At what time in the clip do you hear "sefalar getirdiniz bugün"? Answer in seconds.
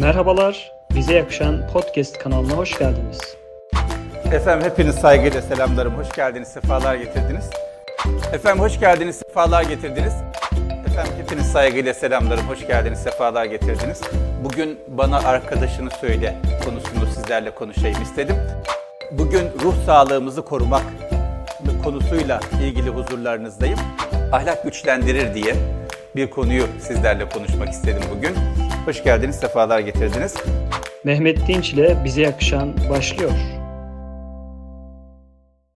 12.98-14.80